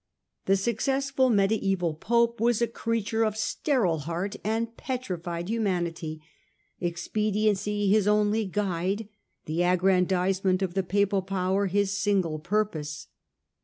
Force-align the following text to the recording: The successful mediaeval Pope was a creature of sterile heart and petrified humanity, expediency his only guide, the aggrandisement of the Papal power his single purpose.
The 0.45 0.55
successful 0.57 1.29
mediaeval 1.29 1.93
Pope 1.93 2.41
was 2.41 2.59
a 2.59 2.65
creature 2.67 3.23
of 3.23 3.37
sterile 3.37 3.99
heart 3.99 4.35
and 4.43 4.75
petrified 4.75 5.47
humanity, 5.47 6.23
expediency 6.79 7.87
his 7.87 8.07
only 8.07 8.45
guide, 8.45 9.09
the 9.45 9.61
aggrandisement 9.61 10.63
of 10.63 10.73
the 10.73 10.81
Papal 10.81 11.21
power 11.21 11.67
his 11.67 11.95
single 11.95 12.39
purpose. 12.39 13.09